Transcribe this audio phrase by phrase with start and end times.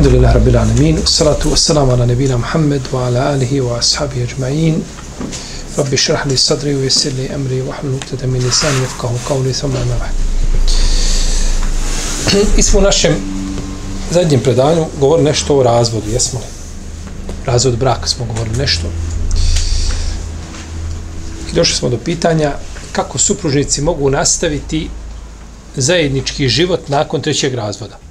[0.00, 4.80] Alhamdulillah Rabbil Alamin Salatu wassalamu ala nebina Muhammed Wa ala alihi wa ashabi ajma'in
[5.76, 9.52] Rabbi šrah li sadri Wa jesir li emri Wa hlu nuktete min lisani Jefkahu qavli
[9.52, 9.76] Thumma
[12.56, 13.16] I smo u našem
[14.10, 16.46] zadnjem predanju govorili nešto o razvodu, jesmo li?
[17.46, 18.88] Razvod braka smo govorili nešto.
[21.52, 22.52] I došli smo do pitanja
[22.92, 24.88] kako supružnici mogu nastaviti
[25.76, 28.09] zajednički život nakon trećeg razvoda.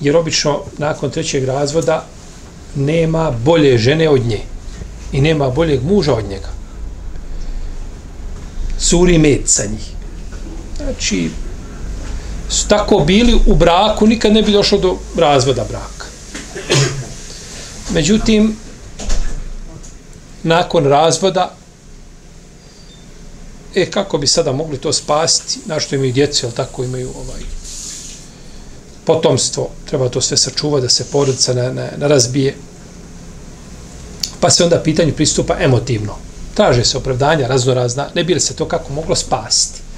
[0.00, 2.06] Jer obično nakon trećeg razvoda
[2.74, 4.40] nema bolje žene od nje
[5.12, 6.48] i nema boljeg muža od njega.
[8.78, 9.90] Suri med sa njih.
[10.76, 11.30] Znači,
[12.48, 16.06] su tako bili u braku, nikad ne bi došlo do razvoda braka.
[17.90, 18.56] Međutim,
[20.42, 21.54] nakon razvoda,
[23.74, 27.40] e, kako bi sada mogli to spasti, na što imaju djecu, ali tako imaju ovaj
[29.08, 32.54] potomstvo, treba to sve sačuvati, da se porodica ne, ne, ne razbije.
[34.40, 36.16] Pa se onda pitanju pristupa emotivno.
[36.54, 39.88] Traže se opravdanja raznorazna, ne bi li se to kako moglo spasti.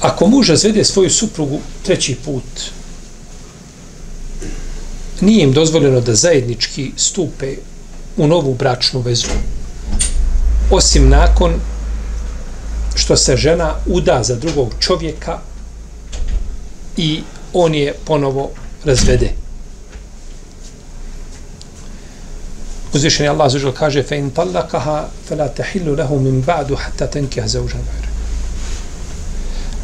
[0.00, 2.44] ako muž razvede svoju suprugu treći put,
[5.20, 7.56] nije im dozvoljeno da zajednički stupe
[8.16, 9.26] u novu bračnu vezu.
[10.70, 11.54] Osim nakon
[12.94, 15.38] što se žena uda za drugog čovjeka
[16.96, 18.50] i on je ponovo
[18.84, 19.30] razvede.
[22.92, 27.06] Uzvišen je Allah zažel kaže fe in tallakaha fe la tehillu lehu min ba'du hatta
[27.06, 27.80] tenkih za užan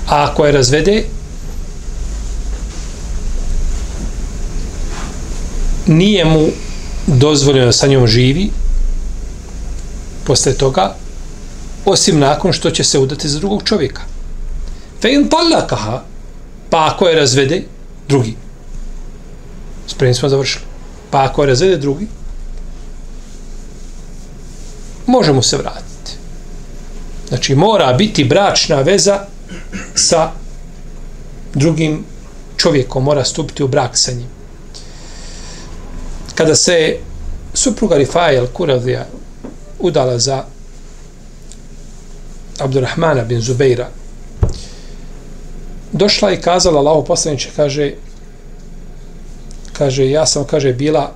[0.07, 1.05] A ako je razvede,
[5.87, 6.47] nije mu
[7.07, 8.51] dozvoljeno da sa njom živi
[10.25, 10.95] posle toga,
[11.87, 14.03] osim nakon što će se udati za drugog čovjeka.
[15.03, 16.03] Fe in talakaha,
[16.71, 17.63] pa ako je razvede,
[18.09, 18.37] drugi.
[19.87, 20.65] Spremni smo završili.
[21.11, 22.07] Pa ako je razvede drugi,
[25.07, 26.13] možemo se vratiti.
[27.29, 29.21] Znači, mora biti bračna veza
[29.95, 30.31] sa
[31.55, 32.05] drugim
[32.57, 34.29] čovjekom mora stupiti u brak sa njim.
[36.35, 36.97] Kada se
[37.55, 39.03] supruga Rifaja al-Kuradija
[39.79, 40.45] udala za
[42.59, 43.89] Abdurrahmana bin Zubeira,
[45.93, 47.93] došla i kazala Allahu poslaniče, kaže,
[49.73, 51.13] kaže, ja sam, kaže, bila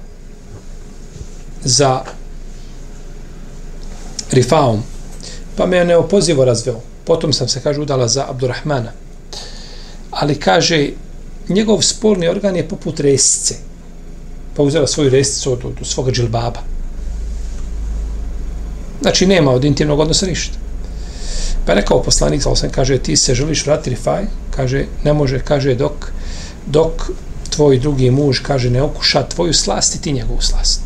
[1.65, 2.01] za
[4.31, 4.83] Rifaom,
[5.57, 6.81] pa me je neopozivo razveo.
[7.05, 8.93] Potom sam se, kaže, udala za Abdurrahmana.
[10.11, 10.91] Ali, kaže,
[11.49, 13.55] njegov spolni organ je poput resce.
[14.57, 16.61] Pa uzela svoju rescicu od, od, od svoga džilbaba.
[19.03, 20.59] Znači, nema od intimnog odnosa ništa.
[21.67, 24.25] Pa je rekao poslanik, sa kaže, ti se želiš vratiti rifaj?
[24.57, 26.13] Kaže, ne može, kaže, dok,
[26.67, 27.11] dok
[27.51, 30.81] tvoj drugi muž, kaže, ne okuša tvoju slast i ti njegovu slast.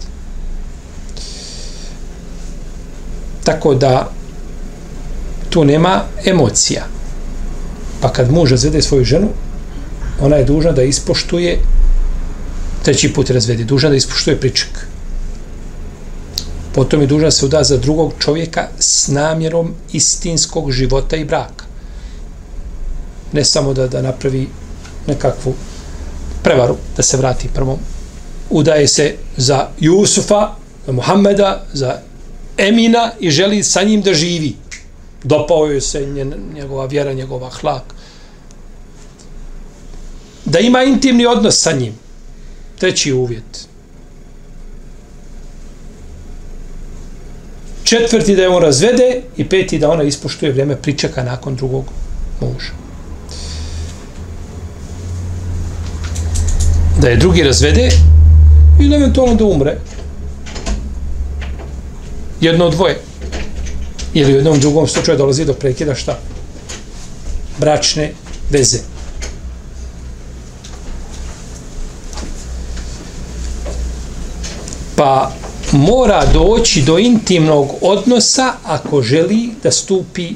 [3.44, 4.10] Tako da,
[5.50, 6.86] tu nema emocija.
[8.00, 9.28] Pa kad muž razvede svoju ženu,
[10.20, 11.58] ona je dužna da ispoštuje
[12.82, 14.93] treći put razvede, dužna da ispoštuje pričak.
[16.74, 21.64] Potom je dužan se uda za drugog čovjeka s namjerom istinskog života i braka.
[23.32, 24.48] Ne samo da, da napravi
[25.06, 25.54] nekakvu
[26.42, 27.78] prevaru, da se vrati prvom.
[28.50, 30.54] Udaje se za Jusufa,
[30.86, 31.98] za Muhammeda, za
[32.56, 34.56] Emina i želi sa njim da živi
[35.24, 36.06] dopao je se
[36.54, 37.82] njegova vjera, njegova hlak.
[40.44, 41.94] Da ima intimni odnos sa njim.
[42.78, 43.68] Treći uvjet.
[47.84, 51.84] Četvrti da je on razvede i peti da ona ispoštuje vrijeme pričeka nakon drugog
[52.40, 52.72] muža.
[57.00, 57.88] Da je drugi razvede
[58.80, 59.76] ili eventualno da umre.
[62.40, 63.00] Jedno od dvoje
[64.14, 66.18] ili u jednom drugom slučaju dolazi do prekida šta?
[67.58, 68.12] Bračne
[68.50, 68.78] veze.
[74.96, 75.32] Pa
[75.74, 80.34] mora doći do intimnog odnosa ako želi da stupi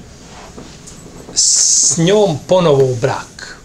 [1.35, 3.59] s njom ponovo u brak.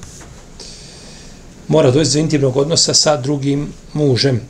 [1.67, 4.41] mora doći do intimnog odnosa sa drugim mužem.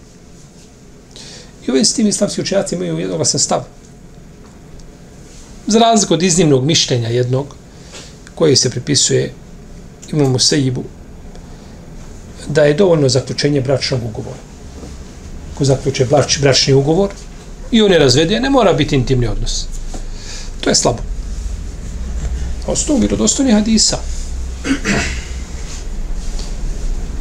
[1.67, 3.63] I uvijek s tim islamski učenjaci imaju jednoglasan stav.
[5.67, 7.55] Za razliku od iznimnog mišljenja jednog,
[8.35, 9.33] koji se pripisuje
[10.11, 10.83] imamo sejibu,
[12.47, 14.52] da je dovoljno zaključenje bračnog ugovora.
[15.57, 17.09] Ko zaključe brač, bračni ugovor
[17.71, 19.65] i on je razvede, ne mora biti intimni odnos.
[20.61, 20.99] To je slabo.
[22.67, 23.97] Ostao vjerodostojni hadisa.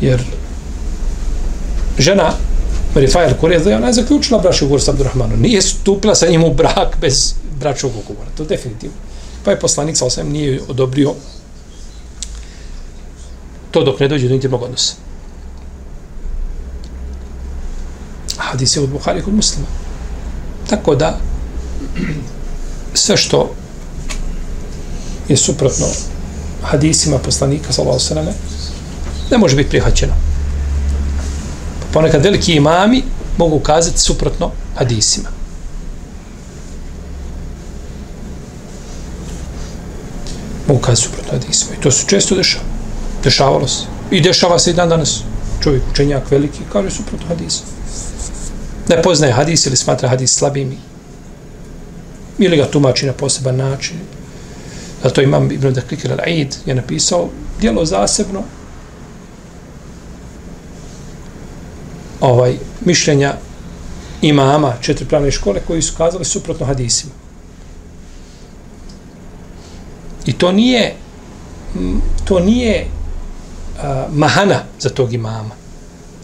[0.01, 0.23] Jer
[1.99, 2.33] žena
[2.95, 5.41] Marifajer Kureza, ona je zaključila bračni ugovor sa Abdurrahmanom.
[5.41, 8.31] Nije stupila sa njim u brak bez bračnog ugovora.
[8.37, 8.97] To je definitivno.
[9.45, 11.15] Pa je poslanik sa osam nije odobrio
[13.73, 14.95] to dok ne dođe do intimnog odnosa.
[18.53, 19.67] Hadis je od Buhari kod muslima.
[20.71, 21.19] Tako da
[22.95, 23.55] sve što
[25.29, 25.87] je suprotno
[26.63, 28.33] hadisima poslanika sa osaname
[29.31, 30.13] ne može biti prihvaćeno.
[31.93, 33.03] Ponekad veliki imami
[33.39, 35.29] mogu kazati suprotno hadisima.
[40.69, 41.71] Mogu kazati suprotno hadisima.
[41.79, 42.65] I to se često dešava.
[43.25, 43.85] Dešavalo se.
[44.11, 45.21] I dešava se i dan danas.
[45.63, 47.72] Čovjek učenjak veliki kaže suprotno hadisima.
[48.89, 50.77] Ne poznaje hadis ili smatra hadis slabim
[52.39, 53.97] ili ga tumači na poseban način.
[55.03, 57.29] Zato imam Ibn Dakikir al-Aid je napisao
[57.61, 58.43] dijelo zasebno
[62.21, 63.35] ovaj mišljenja
[64.23, 67.13] imama četiri pravne škole koji su kazali suprotno hadisima.
[70.27, 70.95] I to nije
[72.25, 72.87] to nije
[73.83, 75.55] a, mahana za tog imama.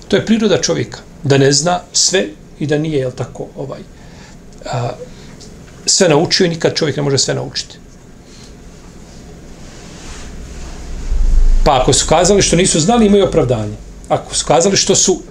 [0.08, 0.98] To je priroda čovjeka.
[1.22, 2.26] Da ne zna sve
[2.60, 3.80] i da nije, jel tako, ovaj,
[4.66, 4.90] a,
[5.86, 7.78] sve naučio i nikad čovjek ne može sve naučiti.
[11.64, 13.76] Pa ako su kazali što nisu znali, imaju opravdanje.
[14.08, 15.22] Ako su kazali što su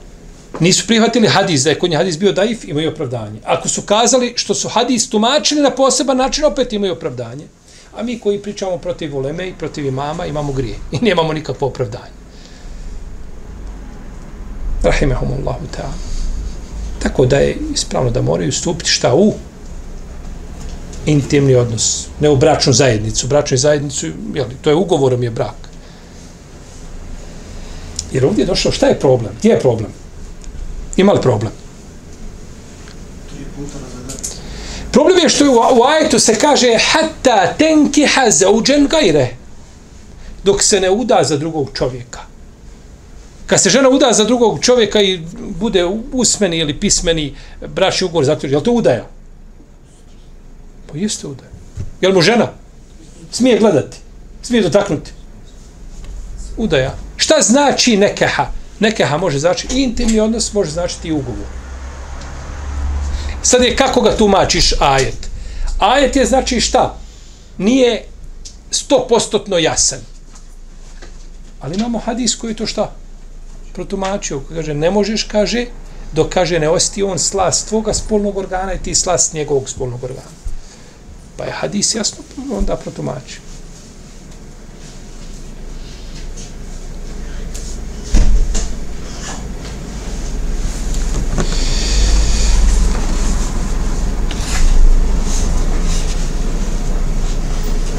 [0.59, 3.39] nisu prihvatili hadis, da je kod nje hadis bio daif, imaju opravdanje.
[3.45, 7.47] Ako su kazali što su hadis tumačili na poseban način, opet imaju opravdanje.
[7.97, 10.75] A mi koji pričamo protiv uleme i protiv imama, imamo grije.
[10.91, 12.17] I nemamo nikakvo opravdanje.
[14.83, 16.16] Rahimehumullahu ta'ala.
[16.99, 19.33] Tako da je ispravno da moraju stupiti šta u
[21.05, 23.27] intimni odnos, ne u bračnu zajednicu.
[23.27, 25.67] Bračnu zajednicu, jeli, to je ugovorom je brak.
[28.11, 29.33] Jer ovdje je došao, šta je problem?
[29.39, 29.91] Gdje je problem?
[30.97, 31.51] Ima li problem?
[34.91, 39.35] Problem je što je u, u ajetu se kaže hatta tenki zauđen gajre
[40.43, 42.26] dok se ne uda za drugog čovjeka.
[43.47, 45.21] Kad se žena uda za drugog čovjeka i
[45.59, 47.35] bude usmeni ili pismeni
[47.67, 49.07] bračni ugovor zaključen, je li to udaja?
[50.87, 51.49] Pa jeste udaja.
[52.01, 52.47] Je mu žena?
[53.31, 53.97] Smije gledati?
[54.41, 55.11] Smije dotaknuti?
[56.57, 56.95] Udaja.
[57.17, 58.45] Šta znači nekeha?
[58.79, 61.47] Nekeha može znači intimni odnos, može značiti i ugovor.
[63.41, 65.29] Sad je kako ga tumačiš ajet?
[65.79, 66.97] Ajet je znači šta?
[67.57, 68.05] Nije
[68.71, 69.99] stopostotno jasan.
[71.61, 72.91] Ali imamo hadis koji to šta?
[73.77, 74.39] Protumačio.
[74.49, 75.67] Kaže, ne možeš, kaže,
[76.13, 80.33] dok kaže ne osti on slast tvoga spolnog organa i ti slast njegovog spolnog organa.
[81.37, 83.41] Pa je hadis jasno onda protumačio.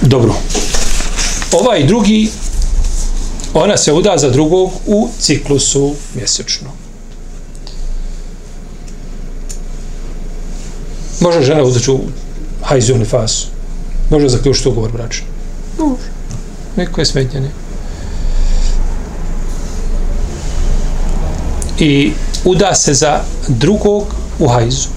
[0.03, 0.35] Dobro.
[1.53, 2.31] Ovaj drugi,
[3.63, 6.69] ona se uda za drugog u ciklusu mjesečno.
[11.21, 12.01] Može žena uzaći u
[12.63, 13.47] hajzioni fasu.
[14.11, 15.27] Može zaključiti ugovor bračni.
[15.79, 16.11] Može.
[16.77, 17.49] Neko je smetnjeni.
[21.79, 22.13] I
[22.45, 24.05] uda se za drugog
[24.39, 24.89] u hajzu.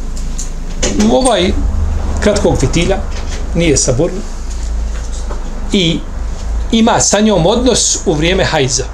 [1.11, 1.51] Ovaj
[2.23, 2.97] kratkog fitilja
[3.55, 4.19] nije saborno,
[5.73, 5.99] i
[6.71, 8.85] ima sa njom odnos u vrijeme hajza.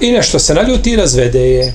[0.00, 1.74] I nešto se naljuti i razvede je.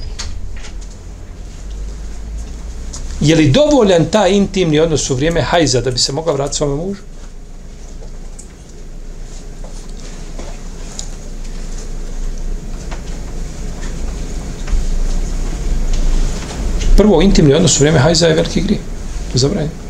[3.22, 6.76] Je li dovoljan ta intimni odnos u vrijeme hajza da bi se mogla vratiti svome
[6.76, 7.02] mužu?
[16.98, 18.80] Prvo, intimni odnos u vrijeme hajza je veliki grije.
[19.34, 19.83] Zabranjeno.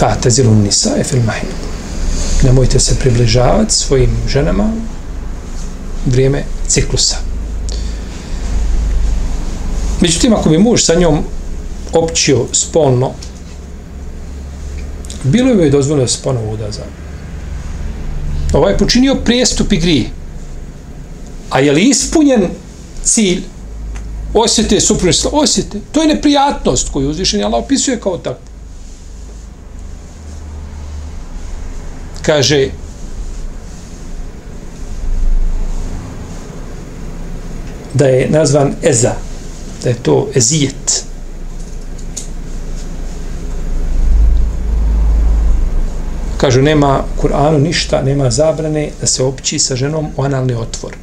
[0.00, 1.50] Fa'tazilu nisa e fil mahid.
[2.42, 4.70] Nemojte se približavati svojim ženama
[6.06, 7.16] vrijeme ciklusa.
[10.00, 11.18] Međutim, ako bi muž sa njom
[11.92, 13.10] općio spolno,
[15.22, 16.82] bilo bi joj dozvoljeno da se ponovo uda za
[18.52, 20.08] ovaj počinio prijestup igri.
[21.50, 22.48] A je li ispunjen
[23.02, 23.42] cilj
[24.34, 25.30] osjete supružstva?
[25.34, 25.78] Osjete.
[25.92, 28.49] To je neprijatnost koju uzvišenje Allah opisuje kao takvu.
[32.22, 32.70] Kaže
[37.94, 39.14] da je nazvan Eza,
[39.82, 41.04] da je to Ezijet.
[46.36, 50.96] Kažu, nema u Kur'anu ništa, nema zabrane da se opći sa ženom u analni otvor.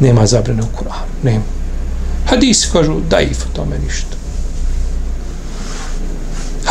[0.00, 1.44] Nema zabrane u Kur'anu, nema.
[2.26, 4.15] Hadis kažu, daif o tome ništa.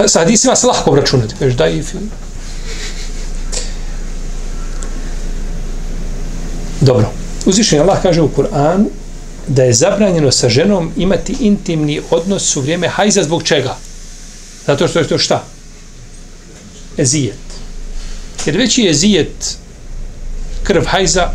[0.08, 1.36] Sa hadisima se lahko obračunati,
[1.78, 2.10] i film.
[6.82, 7.12] Dobro.
[7.46, 8.86] Uzvišenje Allah kaže u Kur'anu
[9.48, 13.78] da je zabranjeno sa ženom imati intimni odnos u vrijeme hajza zbog čega?
[14.68, 15.44] Zato što je to šta?
[16.98, 17.38] Ezijet.
[18.46, 19.58] Jer veći je ezijet
[20.64, 21.30] krv hajza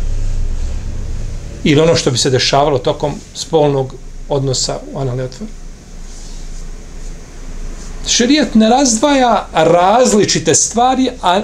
[1.63, 3.95] ili ono što bi se dešavalo tokom spolnog
[4.29, 5.60] odnosa u analni otvor.
[8.07, 11.41] Šerijet ne razdvaja različite stvari, a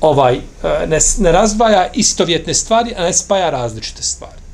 [0.00, 0.40] ovaj e,
[0.86, 4.46] ne, ne razdvaja istovjetne stvari, a ne spaja različite stvari.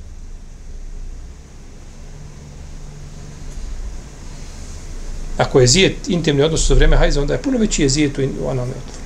[5.38, 8.48] Ako je zijet intimni odnos u vreme hajza, onda je puno veći je zijet u
[8.48, 9.02] analne otvore.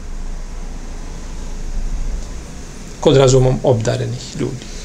[3.00, 4.75] Kod razumom obdarenih ljudi.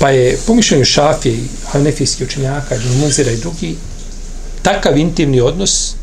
[0.00, 3.76] Pa je po mišljenju šafije i hanefijskih učenjaka, Muzira i drugi,
[4.62, 5.94] takav intimni odnos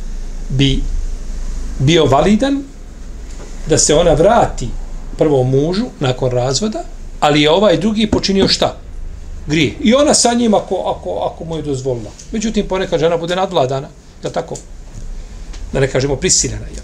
[0.49, 0.83] bi
[1.79, 2.63] bio validan
[3.67, 4.67] da se ona vrati
[5.17, 6.83] prvom mužu nakon razvoda,
[7.19, 8.77] ali je ovaj drugi počinio šta?
[9.47, 9.73] Grije.
[9.79, 12.11] I ona sa njim ako, ako, ako mu je dozvolila.
[12.31, 13.87] Međutim, ponekad žena bude nadvladana.
[14.23, 14.55] Da tako?
[15.73, 16.65] Da ne kažemo prisiljena.
[16.75, 16.83] Jel?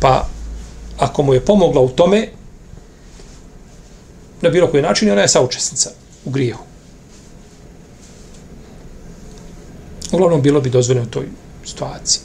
[0.00, 0.28] Pa,
[0.98, 2.28] ako mu je pomogla u tome,
[4.44, 5.90] na bilo koji način, i ona je saučesnica
[6.24, 6.64] u grijehu.
[10.12, 11.26] Uglavnom, bilo bi dozvoljeno u toj
[11.64, 12.20] situaciji.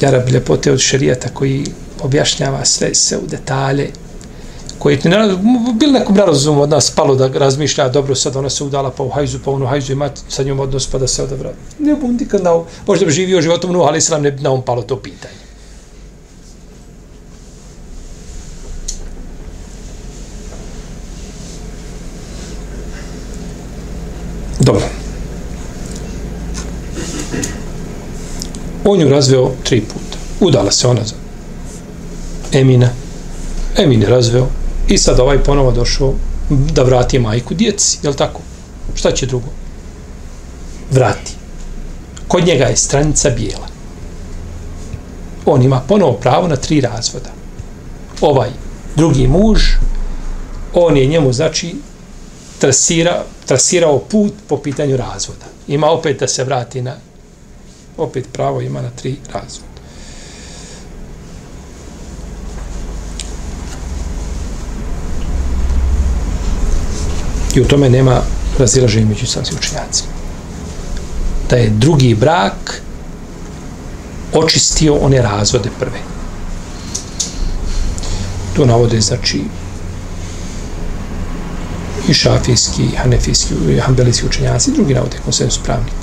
[0.00, 1.66] Jarab ljepote od šerijata koji
[2.02, 3.90] objašnjava sve se u detalje
[4.78, 5.18] koji ti ne
[5.74, 9.08] bil nekom nerazumu od nas palo da razmišlja dobro sad ona se udala pa u
[9.08, 11.52] hajzu pa ono hajzu ima sa njom odnos pa da se odavra.
[11.78, 14.62] ne bom nikad na možda bi živio životom no ali islam ne bi na on
[14.62, 15.47] palo to pitanje
[24.68, 24.84] Dobro.
[28.84, 30.18] On ju razveo tri puta.
[30.40, 31.14] Udala se ona za
[32.52, 32.88] Emina.
[33.76, 34.46] Emin je razveo.
[34.88, 36.14] I sad ovaj ponovo došao
[36.50, 37.98] da vrati majku djeci.
[38.02, 38.40] Je tako?
[38.94, 39.46] Šta će drugo?
[40.90, 41.32] Vrati.
[42.28, 43.68] Kod njega je stranica bijela.
[45.46, 47.30] On ima ponovo pravo na tri razvoda.
[48.20, 48.50] Ovaj
[48.96, 49.60] drugi muž,
[50.74, 51.74] on je njemu, znači,
[52.58, 55.44] trasira, trasirao put po pitanju razvoda.
[55.68, 56.94] Ima opet da se vrati na
[57.96, 59.68] opet pravo ima na tri razvoda.
[67.54, 68.22] I u tome nema
[68.58, 70.12] razilaženja među islamskim učenjacima.
[71.50, 72.82] Da je drugi brak
[74.32, 75.98] očistio one razvode prve.
[78.56, 79.42] To navode, znači,
[82.08, 85.96] i šafijski, i hanefijski, i hanbelijski učenjaci, drugi navode konsensus pravnika.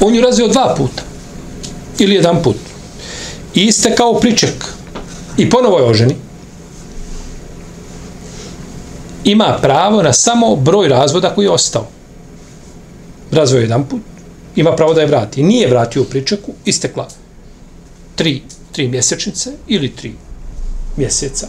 [0.00, 1.02] On ju razvio dva puta.
[1.98, 2.56] Ili jedan put.
[3.54, 4.64] I iste kao priček.
[5.36, 6.16] I ponovo je oženi.
[9.24, 11.86] Ima pravo na samo broj razvoda koji je ostao.
[13.30, 14.00] Razvio jedan put.
[14.56, 15.42] Ima pravo da je vrati.
[15.42, 16.52] Nije vratio u pričeku.
[16.64, 17.08] Istekla
[18.14, 18.42] tri,
[18.72, 20.14] tri mjesečnice ili tri
[20.96, 21.48] mjeseca.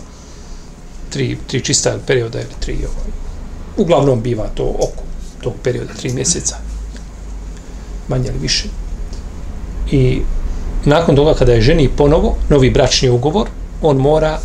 [1.09, 3.11] Tri, tri čista perioda ili tri ovaj.
[3.77, 5.03] Uglavnom biva to oko
[5.41, 6.57] tog perioda, tri mjeseca.
[8.07, 8.67] Manje ili više.
[9.91, 10.21] I
[10.85, 13.47] nakon toga kada je ženi ponovo novi bračni ugovor,
[13.81, 14.39] on mora,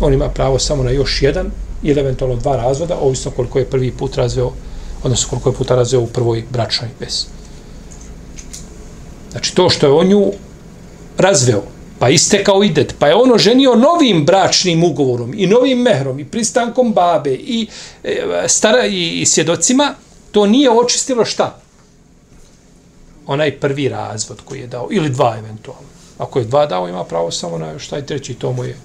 [0.00, 1.50] on ima pravo samo na još jedan
[1.82, 4.52] ili eventualno dva razvoda, ovisno koliko je prvi put razveo,
[5.02, 7.24] odnosno koliko je puta razveo u prvoj bračnoj vezi.
[9.30, 10.32] Znači to što je on nju
[11.18, 11.62] razveo,
[11.98, 16.92] pa istekao idet, pa je ono ženio novim bračnim ugovorom i novim mehrom i pristankom
[16.92, 17.66] babe i,
[18.04, 19.94] e, stara, i, i svjedocima,
[20.32, 21.66] to nije očistilo šta?
[23.26, 25.88] onaj prvi razvod koji je dao, ili dva eventualno.
[26.18, 28.76] Ako je dva dao, ima pravo samo na šta je treći, to mu je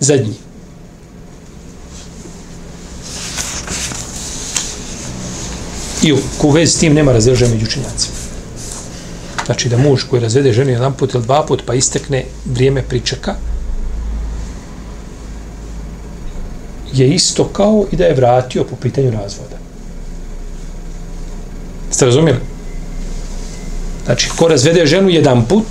[0.00, 0.34] zadnji.
[6.02, 8.19] I u vezi s tim nema razreža među učenjacima.
[9.50, 13.34] Znači da muž koji razvede ženu jedan put ili dva put pa istekne vrijeme pričeka
[16.92, 19.56] je isto kao i da je vratio po pitanju razvoda.
[21.90, 22.40] Ste razumijeli?
[24.04, 25.66] Znači, ko razvede ženu jedan put,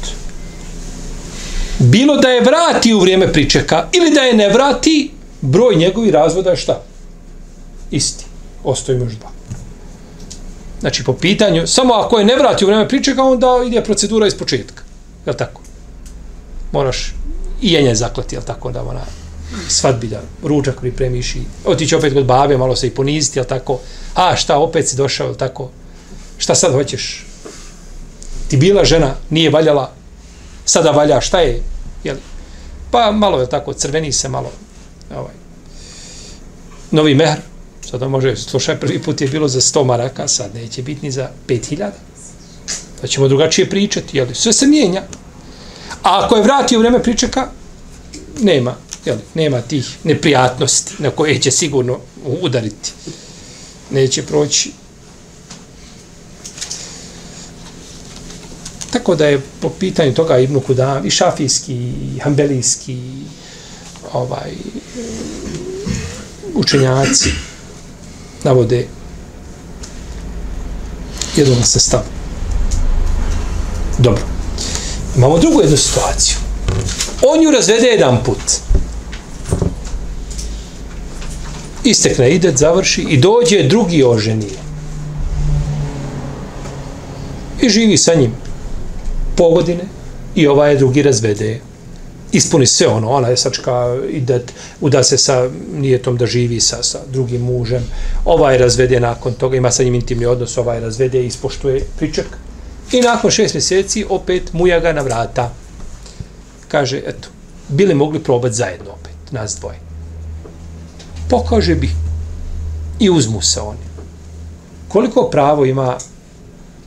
[1.79, 6.49] bilo da je vrati u vrijeme pričeka ili da je ne vrati, broj njegovi razvoda
[6.49, 6.81] je šta?
[7.91, 8.25] Isti.
[8.63, 9.38] Ostoji još dva.
[10.79, 14.35] Znači, po pitanju, samo ako je ne vrati u vrijeme pričeka, onda ide procedura iz
[14.35, 14.83] početka.
[15.25, 15.61] Je tako?
[16.71, 17.13] Moraš
[17.61, 18.71] i jenje zaklati, je tako?
[18.71, 19.01] Da ona
[19.67, 23.79] svadbi da ručak pripremiš i otići opet kod babe, malo se i poniziti, je tako?
[24.15, 25.69] A šta, opet si došao, je tako?
[26.37, 27.25] Šta sad hoćeš?
[28.47, 29.91] Ti bila žena, nije valjala,
[30.65, 31.61] sada valja, šta je?
[32.03, 32.15] Jel?
[32.91, 34.51] Pa malo je tako, crveni se malo.
[35.15, 35.33] Ovaj.
[36.91, 37.37] Novi mehr,
[37.91, 41.29] sada može, slušaj, prvi put je bilo za 100 maraka, sad neće biti ni za
[41.47, 41.77] 5000.
[41.77, 41.91] Da
[43.01, 44.27] pa ćemo drugačije pričati, jel?
[44.33, 45.03] Sve se mijenja.
[46.03, 47.47] A ako je vratio vreme pričeka,
[48.39, 49.17] nema, jel?
[49.33, 51.99] nema tih neprijatnosti na koje će sigurno
[52.41, 52.91] udariti.
[53.91, 54.71] Neće proći
[58.91, 62.97] Tako da je po pitanju toga Ibn Kudam i šafijski, i hambelijski,
[64.13, 64.51] ovaj,
[66.53, 67.48] učenjaci
[68.43, 68.87] navode
[71.35, 72.01] jedan se stav.
[73.97, 74.23] Dobro.
[75.17, 76.37] Imamo drugu jednu situaciju.
[77.21, 78.41] On ju razvede jedan put.
[81.83, 84.59] Istekne idet, završi i dođe drugi oženije.
[87.61, 88.31] I živi sa njim
[89.35, 89.83] po godine
[90.35, 91.59] i ovaj drugi razvede
[92.31, 94.41] ispuni sve ono, ona je sačka ide,
[94.81, 97.83] uda se sa nijetom da živi sa, sa drugim mužem,
[98.25, 101.85] Ova je razvede nakon toga, ima sa njim intimni odnos, ova je razvede i ispoštuje
[101.97, 102.25] pričak.
[102.91, 105.51] I nakon šest mjeseci opet muja ga na vrata.
[106.67, 107.27] Kaže, eto,
[107.67, 109.79] bili mogli probati zajedno opet, nas dvoje.
[111.29, 111.89] Pokaže bi
[112.99, 113.89] i uzmu se oni.
[114.87, 115.97] Koliko pravo ima,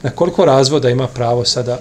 [0.02, 1.80] na koliko razvoda ima pravo sada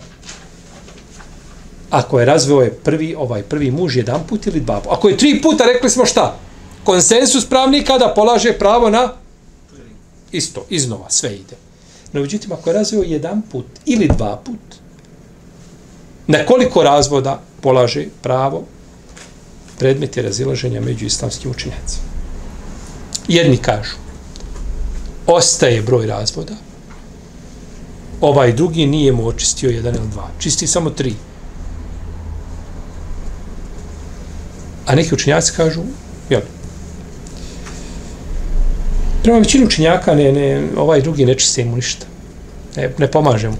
[1.92, 4.92] ako je razveo je prvi, ovaj prvi muž jedan put ili dva put.
[4.92, 6.38] Ako je tri puta, rekli smo šta?
[6.84, 9.14] Konsensus pravnika da polaže pravo na
[10.32, 11.56] isto, iznova, sve ide.
[12.14, 14.60] No, međutim, ako je razveo jedan put ili dva put,
[16.28, 18.64] na koliko razvoda polaže pravo
[19.80, 22.06] predmet je razilaženja među islamskim učinjacima.
[23.28, 23.96] Jedni kažu,
[25.28, 26.54] ostaje broj razvoda,
[28.22, 31.16] ovaj drugi nije mu očistio jedan ili dva, čisti samo tri.
[34.92, 35.82] A neki učinjaci kažu,
[36.30, 36.42] jel,
[39.24, 42.06] prema većinu učinjaka ne, ne, ovaj drugi ne čiste mu ništa.
[42.76, 43.56] Ne, ne pomaže mu.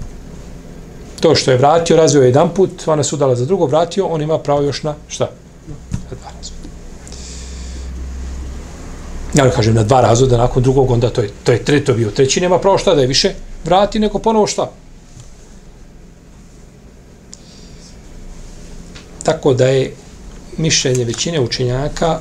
[1.20, 4.38] To što je vratio, razvio jedan put, ona se udala za drugo, vratio, on ima
[4.38, 5.30] pravo još na šta?
[5.92, 6.68] Na dva razvoda.
[9.34, 12.10] Ja ne kažem na dva razvoda, nakon drugog, onda to je, to je treto bio
[12.10, 14.70] treći, nema pravo šta da je više, vrati neko ponovo šta?
[19.22, 19.94] Tako da je
[20.56, 22.20] mišljenje većine učenjaka.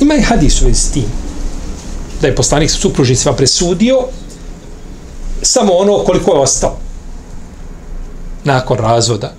[0.00, 1.06] Ima i hadis u s tim
[2.20, 3.98] da je poslanik supružnicima presudio
[5.42, 6.76] samo ono koliko je ostao
[8.44, 9.34] nakon razvoda.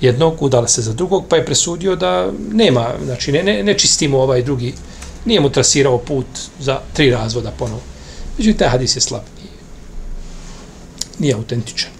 [0.00, 4.18] Jednog udala se za drugog pa je presudio da nema znači ne, ne, ne čistimo
[4.18, 4.74] ovaj drugi.
[5.24, 6.26] Nije mu trasirao put
[6.60, 7.80] za tri razvoda ponovo.
[8.38, 9.22] Međutim taj hadis je slab.
[9.38, 9.52] Nije,
[11.18, 11.99] nije autentičan.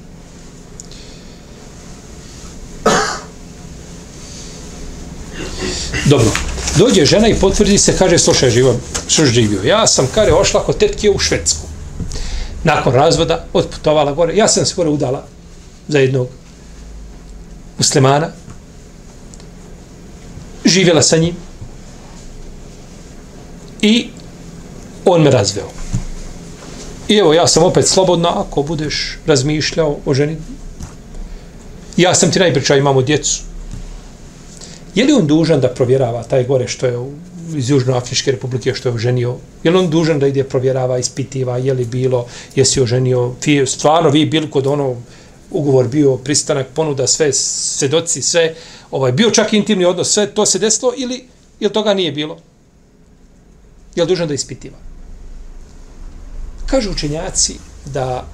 [6.11, 6.31] Dobro.
[6.79, 8.77] Dođe žena i potvrdi se, kaže, slušaj, živo,
[9.09, 9.63] što živio.
[9.63, 11.67] Ja sam, kare, ošla kod tetke u Švedsku.
[12.65, 14.37] Nakon razvoda, otputovala gore.
[14.37, 15.27] Ja sam se gore udala
[15.89, 16.29] za jednog
[17.79, 18.29] muslimana.
[20.65, 21.37] Živjela sa njim.
[23.83, 24.09] I
[25.05, 25.71] on me razveo.
[27.09, 30.37] I evo, ja sam opet slobodna, ako budeš razmišljao o ženi.
[31.97, 33.50] Ja sam ti najpričao, imamo djecu.
[34.95, 36.99] Je li on dužan da provjerava taj gore što je
[37.57, 39.37] iz Južnoafričke republike što je oženio?
[39.65, 43.35] Je li on dužan da ide provjerava, ispitiva, je li bilo, jesi oženio?
[43.67, 44.97] Stvarno vi bili kod ono
[45.51, 48.55] ugovor bio, pristanak, ponuda, sve, sedoci, sve,
[48.91, 51.25] ovaj, bio čak intimni odnos, sve to se desilo ili,
[51.61, 52.39] ili toga nije bilo?
[53.95, 54.77] Je li dužan da ispitiva?
[56.67, 57.55] Kažu učenjaci
[57.93, 58.27] da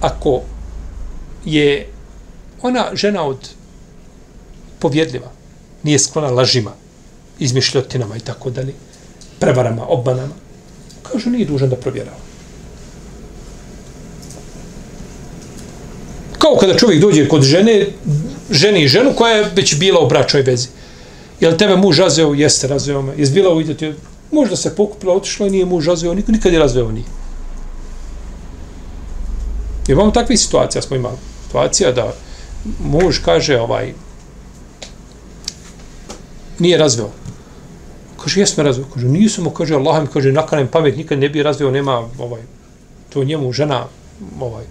[0.00, 0.42] ako
[1.44, 1.88] je
[2.62, 3.57] ona žena od
[4.78, 5.30] povjedljiva,
[5.82, 6.72] nije sklona lažima,
[7.38, 8.74] izmišljotinama i tako dalje,
[9.38, 10.34] prevarama, obmanama,
[11.02, 12.16] kažu nije dužan da provjerava.
[16.38, 17.86] Kao kada čovjek dođe kod žene,
[18.50, 20.68] ženi i ženu koja je već bila u bračoj vezi.
[21.40, 22.34] Jel tebe muž razveo?
[22.34, 23.12] Jeste, razveo me.
[23.16, 23.94] Jesi bila uvidjeti?
[24.32, 27.06] Možda se pokupila, otišla i nije muž razveo, nikad, nikad je razveo nije.
[29.88, 32.12] Jer imamo takve situacije, smo imali situacija da
[32.84, 33.92] muž kaže ovaj
[36.58, 37.10] nije razveo.
[38.22, 38.86] Kaže, jesme razveo.
[38.94, 42.42] Kaže, nisam kaže, Allah mi kaže, nakanem pamet, nikad ne bi razveo, nema, ovaj,
[43.08, 43.86] to njemu žena,
[44.40, 44.64] ovaj,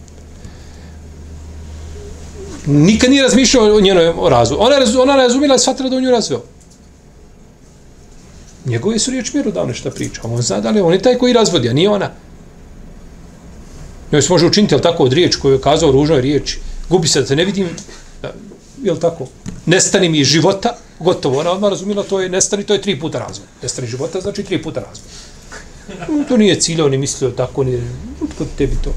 [2.67, 4.55] nikad nije razmišljao o njenoj razu.
[4.59, 6.43] Ona, ona razumila i shvatila da on nju razveo.
[8.65, 10.21] Njegove su riječ mjeru dao nešto priča.
[10.23, 12.11] On zna da li on je taj koji razvodi, a nije ona.
[14.11, 16.59] Njoj se može učiniti, jel tako, od riječ koju je kazao ružnoj riječi.
[16.89, 17.69] Gubi se da te ne vidim,
[18.21, 18.33] da,
[18.83, 19.27] jel tako,
[19.65, 21.39] nestani mi života, gotovo.
[21.39, 23.47] Ona odmah razumila, to je nestani, to je tri puta razvoj.
[23.61, 25.07] Nestani života znači tri puta razvoj.
[26.27, 27.81] To nije cilj, oni mislio tako, ni,
[28.37, 28.93] kod tebi to.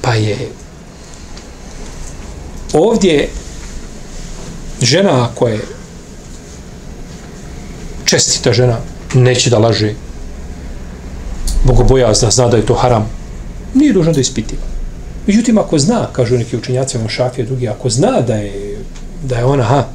[0.00, 0.48] Pa je
[2.72, 3.28] ovdje
[4.82, 5.60] žena koja je
[8.04, 8.78] čestita žena
[9.14, 9.94] neće da laže
[11.64, 13.10] bogobojazna, zna da je to haram,
[13.74, 14.62] nije dužna da ispitiva.
[15.26, 18.73] Međutim, ako zna, kažu neki učenjaci, ono šafije drugi, ako zna da je,
[19.24, 19.88] da je ona, ha,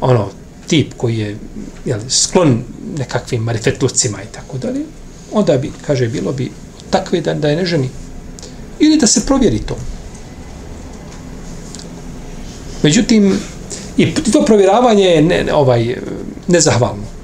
[0.00, 0.28] ono,
[0.66, 1.36] tip koji je
[1.84, 2.62] jel, sklon
[2.98, 4.80] nekakvim marifetlucima i tako dalje,
[5.32, 6.50] onda bi, kaže, bilo bi
[6.90, 7.88] takve da, da je ne ženi.
[8.78, 9.76] Ili da se provjeri to.
[12.82, 13.40] Međutim,
[13.96, 15.96] i to provjeravanje je ne, ovaj,
[16.48, 17.14] nezahvalno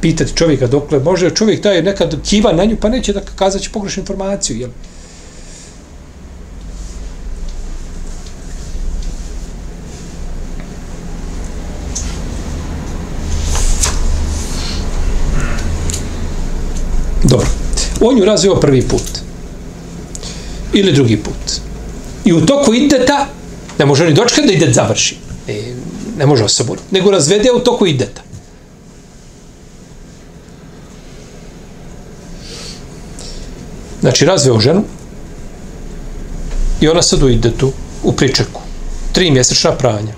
[0.00, 4.00] pitati čovjeka dokle može čovjek taj nekad kiva na nju pa neće da kazati pogrešnu
[4.00, 4.70] informaciju jel
[17.22, 17.46] Dobro.
[18.00, 19.18] On ju razvio prvi put.
[20.72, 21.60] Ili drugi put.
[22.24, 23.26] I u toku ideta,
[23.78, 25.16] ne može ni dočekati da idet završi.
[25.48, 25.74] E,
[26.18, 26.76] ne može osobu.
[26.90, 28.22] Nego razvede u toku ideta.
[34.00, 34.84] Znači, razveo ženu
[36.80, 38.60] i ona sad u idetu, u pričeku.
[39.12, 40.12] Tri mjesečna pranja.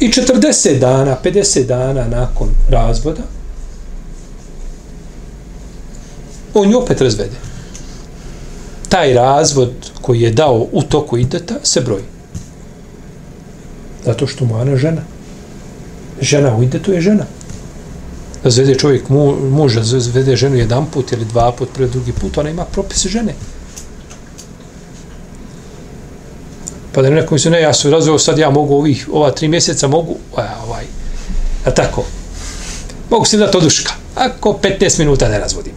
[0.00, 3.22] I 40 dana, 50 dana nakon razvoda,
[6.54, 7.36] on ju opet razvede.
[8.88, 12.04] Taj razvod koji je dao u toku ideta se broji.
[14.04, 15.02] Zato što mu Ana žena.
[16.20, 17.24] Žena u idetu je žena
[18.44, 22.50] Razvede čovjek mu, muža, razvede ženu jedan put ili dva put, pre drugi put, ona
[22.50, 23.34] ima propise žene.
[26.92, 29.48] Pa da ne neko misli, ne, ja sam razveo, sad ja mogu ovih, ova tri
[29.48, 30.84] mjeseca mogu, a, ovaj,
[31.64, 32.04] a tako,
[33.10, 35.72] mogu si dati oduška, ako 15 minuta ne razvodim.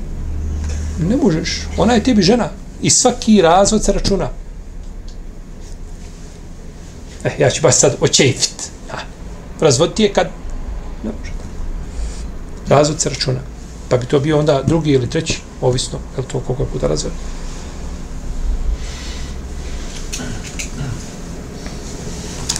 [0.99, 2.49] Ne možeš, ona je tebi žena
[2.81, 4.29] i svaki razvod se računa.
[7.23, 8.71] E, ja ću baš sad očejfit.
[9.59, 10.27] Razvoditi je kad
[11.03, 11.33] ne može
[12.67, 13.39] razvod se računa.
[13.89, 17.11] Pa bi to bio onda drugi ili treći, ovisno, je li to koliko puta razvod.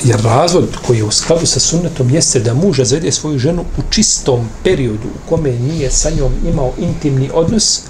[0.04, 3.82] Jer razvod koji je u skladu sa sunnetom jeste da muž razvede svoju ženu u
[3.90, 7.82] čistom periodu u kome nije sa njom imao intimni odnos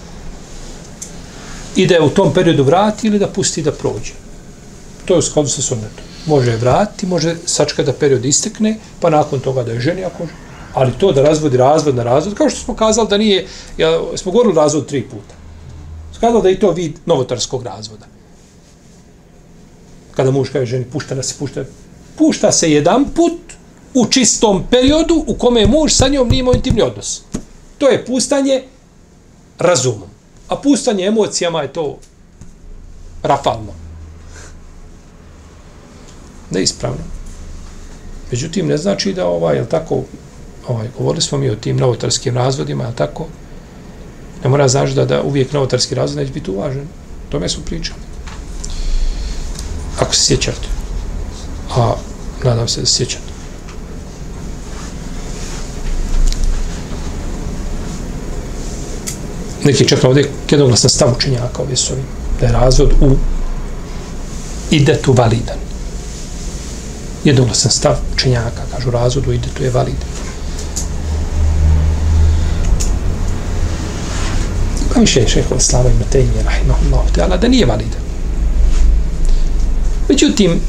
[1.75, 4.13] i da je u tom periodu vrati ili da pusti da prođe.
[5.05, 6.05] To je u skladu sa sunnetom.
[6.25, 10.27] Može je vratiti, može sačka da period istekne, pa nakon toga da je ženi ako
[10.73, 14.31] Ali to da razvodi razvod na razvod, kao što smo kazali da nije, ja, smo
[14.31, 15.35] govorili razvod tri puta.
[16.15, 18.05] Skazali da je to vid novotarskog razvoda.
[20.15, 21.63] Kada muž kaže ženi, pušta nas se, pušta,
[22.17, 23.39] pušta se jedan put
[23.93, 27.21] u čistom periodu u kome je muž sa njom nije imao intimni odnos.
[27.77, 28.63] To je pustanje
[29.59, 30.12] razumom.
[30.47, 31.97] A pustanje emocijama je to
[33.23, 33.73] rafalno.
[36.49, 37.03] Neispravno.
[38.31, 40.03] Međutim, ne znači da ovaj, jel tako,
[40.67, 43.27] ovaj, govorili smo mi o tim novotarskim razvodima, jel tako,
[44.43, 46.83] ne mora znači da, da uvijek novotarski razvod neće biti uvažen.
[47.27, 47.99] O tome smo pričali.
[49.99, 50.67] Ako se sjećate.
[51.75, 51.95] A,
[52.43, 53.32] nadam se da se sjećate.
[59.63, 62.05] neki čak ovdje jednoglasan stav učenjaka ovdje su ovim,
[62.39, 63.15] da je razvod u
[64.71, 65.57] idetu validan.
[67.23, 70.13] Jednoglasan stav učenjaka, kažu razvod u idetu je validan.
[74.93, 78.01] Pa mi še je šeho slava i matenje, rahimahullahu teala, da nije validan.
[80.09, 80.59] Međutim,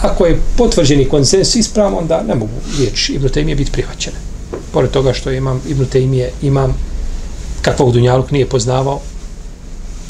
[0.00, 4.16] ako je potvrđeni konsens ispravom, onda ne mogu riječi Ibn Tejmije biti prihvaćene.
[4.72, 6.74] Pored toga što imam Ibn Tejmije, imam
[7.70, 9.00] kakvog dunjaluk nije poznavao,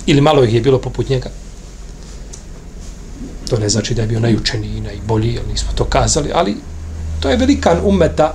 [0.06, 1.30] ili malo ih je bilo poput njega.
[3.50, 6.56] To ne znači da je bio najučeniji i najbolji, jer nismo to kazali, ali
[7.20, 8.34] to je velikan umeta.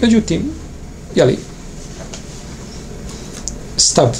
[0.00, 0.42] Međutim,
[1.14, 1.38] jeli,
[3.76, 4.16] stav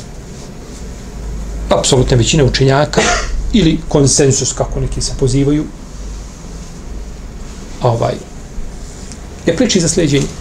[1.68, 3.00] apsolutne većine učenjaka
[3.52, 5.64] ili konsensus, kako neki se pozivaju,
[7.82, 8.14] ovaj,
[9.46, 10.39] je priči za sljeđenje.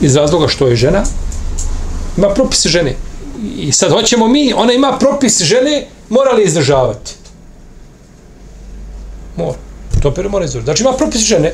[0.00, 1.04] Iz razloga što je žena,
[2.16, 2.96] ima propis žene.
[3.56, 7.14] I sad hoćemo mi, ona ima propis žene, mora li izdržavati?
[9.36, 9.58] Mora.
[10.02, 10.66] To pere mora izdržavati.
[10.66, 11.52] Znači ima propis žene.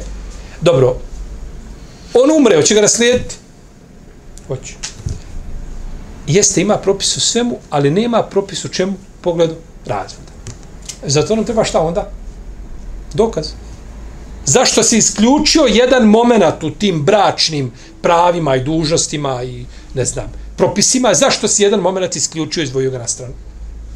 [0.61, 0.96] Dobro.
[2.14, 3.35] On umre, hoće ga naslijediti?
[4.48, 4.74] Hoće.
[6.26, 9.55] Jeste, ima propis u svemu, ali nema propis u čemu pogledu
[9.87, 10.33] razvoda.
[11.07, 12.11] Zato nam treba šta onda?
[13.14, 13.48] Dokaz.
[14.44, 21.14] Zašto se isključio jedan moment u tim bračnim pravima i dužnostima i ne znam, propisima,
[21.14, 23.35] zašto si jedan moment isključio i izdvojio ga na stranu?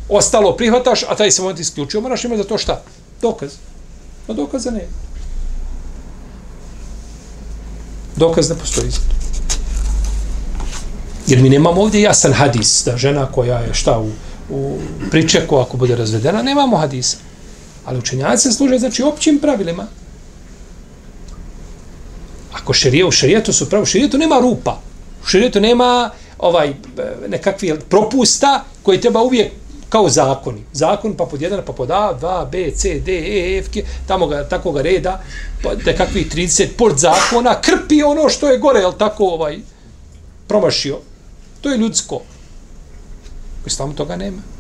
[0.09, 2.83] Ostalo prihvataš, a taj se moment isključio, moraš imati za to šta?
[3.23, 3.53] Dokaz.
[4.29, 4.87] No dokaza ne.
[8.17, 9.17] Dokaz ne postoji za to.
[11.27, 14.11] Jer mi nemamo ovdje jasan hadis, da žena koja je šta u,
[14.51, 14.79] u
[15.11, 17.17] pričeku, ako bude razvedena, nemamo hadisa.
[17.85, 19.87] Ali učenjaci se služe, znači, općim pravilima.
[22.61, 24.81] Ako šerije u šerijetu su pravo, u šerijetu nema rupa.
[25.23, 26.75] U šerijetu nema ovaj
[27.29, 29.53] nekakvi propusta koji treba uvijek
[29.89, 30.63] kao zakoni.
[30.73, 34.27] Zakon pa pod jedan, pa pod A, 2, B, C, D, E, F, K, tamo
[34.27, 35.23] ga, tako ga reda,
[35.63, 39.59] pa nekakvi 30 pod zakona, krpi ono što je gore, jel tako, ovaj,
[40.49, 40.99] promašio.
[41.61, 42.17] To je ljudsko.
[43.65, 44.56] U islamu toga nema.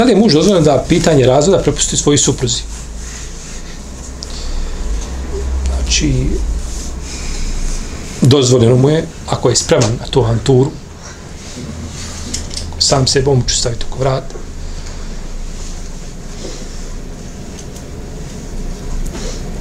[0.00, 2.62] Da li je muž dozvoljeno da pitanje razvoda prepusti svoji supruzi?
[5.66, 6.26] Znači,
[8.20, 10.70] dozvoljeno mu je, ako je spreman na tu anturu,
[12.78, 14.34] sam se bom ću staviti oko vrata,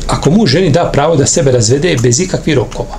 [0.08, 2.98] ako mu ženi da pravo da sebe razvede bez ikakvih rokova.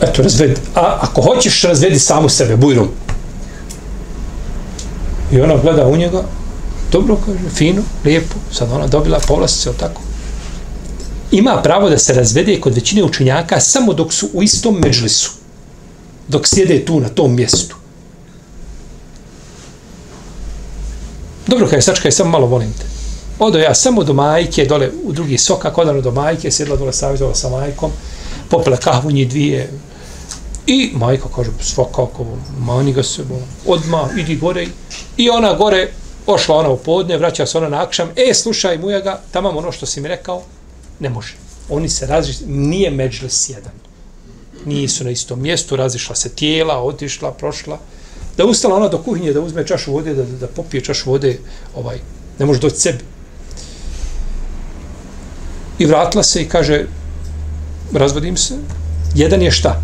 [0.00, 0.54] Eto, razvedi.
[0.74, 3.03] A ako hoćeš, razvedi samu sebe, bujrom.
[5.34, 6.22] I ona gleda u njega,
[6.92, 10.02] dobro kaže, fino, lijepo, sad ona dobila povlastice, od tako.
[11.32, 15.30] Ima pravo da se razvede kod većine učenjaka samo dok su u istom međlisu.
[16.28, 17.76] Dok sjede tu na tom mjestu.
[21.46, 22.84] Dobro, kaže, sačkaj, samo malo volim te.
[23.38, 27.34] Odo ja samo do majke, dole u drugi sokak, odano do majke, sjedla dole savjetovala
[27.34, 27.90] sa majkom,
[28.50, 29.70] popila kahvu njih dvije,
[30.66, 32.26] I majka kaže, pa svakako,
[32.58, 33.22] mani ga se,
[33.66, 34.66] odma, idi gore.
[35.16, 35.88] I ona gore,
[36.26, 39.72] ošla ona u podne, vraća se ona na akšam, e, slušaj, muja ga, tamo ono
[39.72, 40.42] što si mi rekao,
[41.00, 41.34] ne može.
[41.68, 43.72] Oni se različili, nije međles jedan.
[44.64, 47.78] Nisu na istom mjestu, razišla se tijela, otišla, prošla.
[48.36, 51.38] Da ustala ona do kuhinje, da uzme čašu vode, da, da popije čašu vode,
[51.74, 51.98] ovaj,
[52.38, 53.04] ne može doći sebi.
[55.78, 56.86] I vratila se i kaže,
[57.92, 58.54] razvodim se,
[59.14, 59.82] jedan je šta?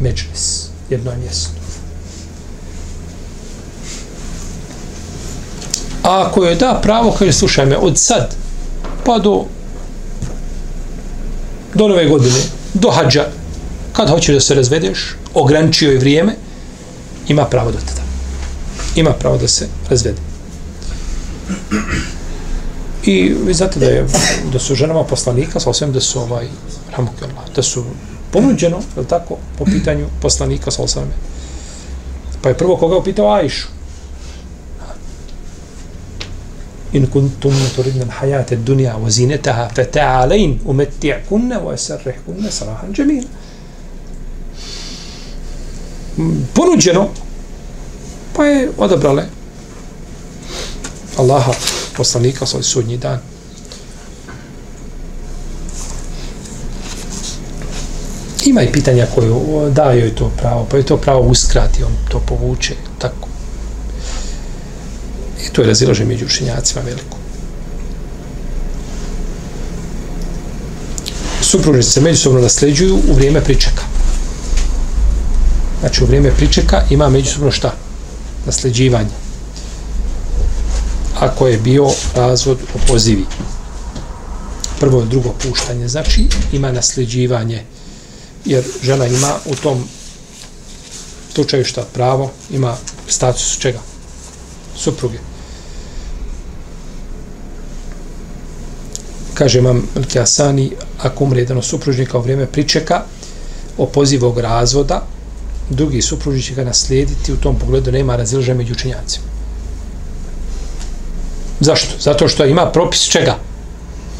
[0.00, 1.50] Međlis, jedno mjesto.
[6.02, 8.34] A ako je da pravo, kaže, slušaj me, od sad,
[9.04, 9.44] pa do
[11.74, 12.40] do nove godine,
[12.74, 13.26] do hađa,
[13.92, 16.34] kad hoćeš da se razvedeš, ograničio je vrijeme,
[17.28, 18.02] ima pravo do tada.
[18.96, 20.20] Ima pravo da se razvede.
[23.04, 24.06] I vi znate da je
[24.52, 26.48] da su ženama poslanika, sa osvijem da su ovaj,
[27.56, 27.84] da su
[28.32, 31.12] ponuđeno, je tako, po pitanju poslanika sa osvrame.
[32.42, 33.68] Pa je prvo koga upitao Ajšu.
[36.92, 43.26] In kuntum turidna al-hayata ad-dunya wa zinataha fata'alain umatti'kunna wa asarrihkunna sarahan jamila.
[46.54, 47.08] Ponuđeno
[48.36, 49.24] pa je odabrale
[51.16, 51.52] Allaha
[51.96, 53.27] poslanika sa sudnji dan.
[58.48, 59.30] Ima i pitanja koje
[59.70, 63.28] daju joj to pravo, pa je to pravo uskrati, on to povuče, tako.
[65.46, 67.16] I to je razilaže među učenjacima veliko.
[71.40, 73.82] Supružnici se međusobno nasljeđuju u vrijeme pričeka.
[75.80, 77.74] Znači, u vrijeme pričeka ima međusobno šta?
[78.46, 79.28] Nasljeđivanje.
[81.20, 83.24] ako je bio razvod opozivi.
[84.80, 87.64] Prvo i drugo puštanje, znači ima nasljeđivanje,
[88.48, 89.84] jer žena ima u tom
[91.34, 92.76] slučaju šta pravo, ima
[93.08, 93.78] status čega?
[94.76, 95.18] Supruge.
[99.34, 99.82] Kaže imam
[100.12, 103.02] Kjasani, ako umre jedan od supružnika u vrijeme pričeka
[103.78, 105.02] opozivog razvoda,
[105.70, 109.26] drugi supružnik će ga naslijediti, u tom pogledu nema razilža među učinjacima.
[111.60, 111.94] Zašto?
[112.00, 113.36] Zato što ima propis čega?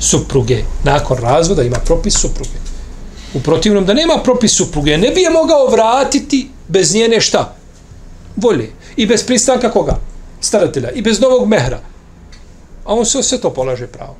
[0.01, 0.63] Supruge.
[0.85, 2.68] Nakon razvoda ima propis supruge.
[3.35, 7.55] U protivnom da nema propis supruge, ne bi je mogao vratiti bez njene šta?
[8.37, 8.71] Volje.
[8.97, 9.99] I bez pristanka koga?
[10.41, 10.91] Staratelja.
[10.91, 11.81] I bez novog mehra.
[12.85, 14.17] A on se sve to polaže pravo.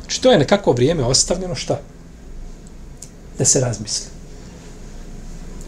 [0.00, 1.80] Znači to je nekako vrijeme ostavljeno šta?
[3.38, 4.06] Da se razmisli.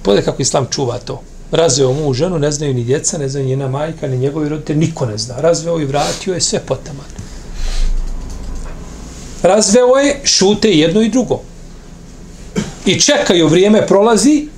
[0.03, 1.23] Pode kako islam čuva to.
[1.51, 5.07] Razveo mu ženu, ne znaju ni djeca, ne znaju njena majka, ni njegovi roditelji, niko
[5.07, 5.37] ne zna.
[5.37, 7.07] Razveo i vratio je sve potaman.
[9.43, 11.41] Razveo je, šute jedno i drugo.
[12.87, 14.49] I čekaju, vrijeme prolazi,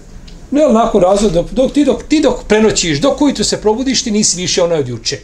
[0.51, 4.03] ne, ali nakon razvoda, dok, dok, ti, dok, ti dok prenoćiš, dok ujutro se probudiš,
[4.03, 5.18] ti nisi više onaj od juče.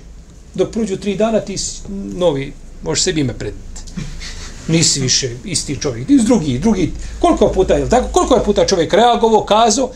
[0.55, 1.57] Dok prođu tri dana, ti
[2.17, 3.61] novi, možeš sebi ime predati.
[4.69, 6.07] Nisi više isti čovjek.
[6.07, 6.93] Ti drugi, drugi.
[7.21, 9.91] Koliko puta je, tako, koliko je puta čovjek reagovao, kazao,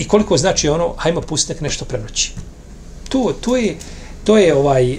[0.00, 2.32] i koliko znači ono, hajmo pustiti nešto prenoći.
[3.08, 3.76] To, to je,
[4.24, 4.98] to je ovaj, uh,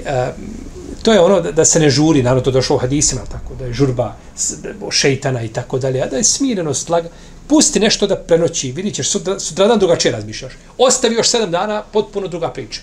[1.01, 3.65] to je ono da, da se ne žuri, naravno to došlo u hadisima, tako, da
[3.65, 4.15] je žurba
[4.91, 7.09] šeitana i tako dalje, a da je smirenost, laga.
[7.47, 10.53] pusti nešto da prenoći, vidit ćeš, sutra, sutradan drugačije razmišljaš.
[10.77, 12.81] Ostavi još sedam dana, potpuno druga priča.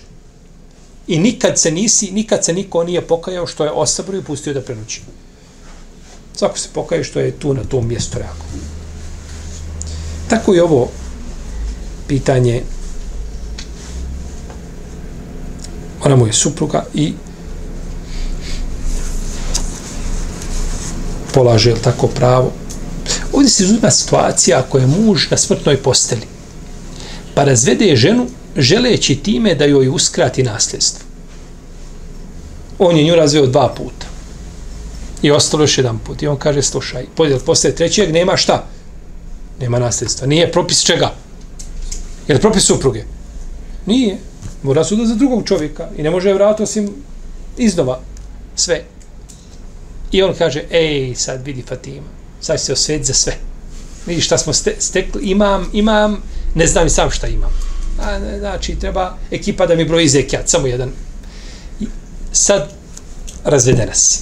[1.07, 4.61] I nikad se nisi, nikad se niko nije pokajao što je osabro i pustio da
[4.61, 5.01] prenoći.
[6.35, 8.45] Svako se pokaje što je tu na tom mjestu reago.
[10.29, 10.89] Tako je ovo
[12.07, 12.63] pitanje
[16.03, 17.13] ona mu je supruga i
[21.33, 22.51] polaže tako pravo.
[23.33, 26.39] Ovdje se izuzima situacija ako je muž na smrtnoj posteli
[27.39, 31.05] pa razvede ženu želeći time da joj uskrati nasljedstvo.
[32.79, 34.07] On je nju razveo dva puta.
[35.21, 36.21] I ostalo još jedan put.
[36.21, 38.65] I on kaže, slušaj, podijel posle trećeg, nema šta?
[39.59, 40.27] Nema nasljedstva.
[40.27, 41.13] Nije propis čega?
[42.27, 43.03] Je li propis supruge?
[43.85, 44.17] Nije.
[44.63, 45.87] Mora suda za drugog čovjeka.
[45.97, 46.89] I ne može vratiti osim
[47.57, 47.99] iznova
[48.55, 48.83] sve.
[50.11, 52.07] I on kaže, ej, sad vidi Fatima,
[52.41, 53.33] sad se osveti za sve.
[54.05, 56.21] Vidi šta smo stekli, imam, imam,
[56.55, 57.51] ne znam i sam šta imam.
[58.01, 60.91] A, ne, znači, treba ekipa da mi broji zekijat, samo jedan.
[61.79, 61.87] I
[62.31, 62.69] sad,
[63.43, 64.19] razvedena si.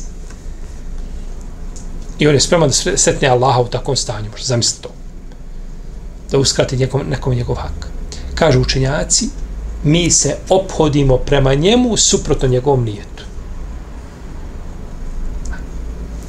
[2.19, 4.89] I on je spreman da sretne Allaha u takvom stanju, možda zamisliti to.
[6.31, 7.87] Da uskrati nekom, nekom njegov hak.
[8.35, 9.29] Kažu učenjaci,
[9.83, 13.16] mi se ophodimo prema njemu suprotno njegovom nijetu.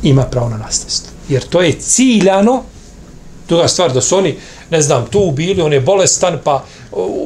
[0.02, 1.12] Ima pravo na nasljedstvo.
[1.28, 2.62] Jer to je ciljano,
[3.48, 4.36] druga stvar, da su oni,
[4.70, 6.64] ne znam, tu bili, on je bolestan, pa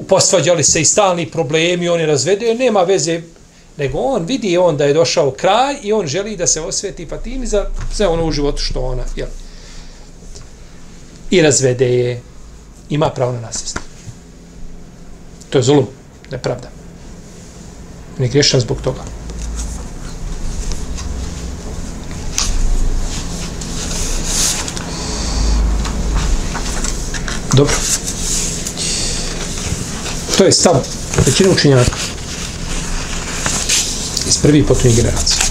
[0.09, 3.23] posvađali se i stalni problemi, on je razvedio, nema veze,
[3.77, 7.47] nego on vidi on da je došao kraj i on želi da se osveti Fatimi
[7.47, 9.29] za sve ono u životu što ona, jel?
[11.31, 12.21] I razvede je,
[12.91, 13.83] ima pravo na nasljedstvo.
[15.51, 15.87] To je zulum,
[16.31, 16.69] nepravda.
[18.19, 19.01] Ne grešan zbog toga.
[27.53, 27.75] Dobro.
[30.39, 30.75] To je stav
[31.27, 31.91] većine učenjaka
[34.29, 35.43] iz prvi potpunih generacija.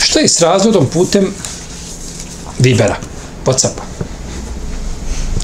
[0.00, 1.34] Šta je s razvodom putem
[2.58, 2.96] Vibera,
[3.46, 3.82] Whatsappa,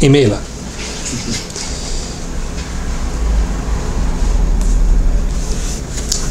[0.02, 0.38] e-maila?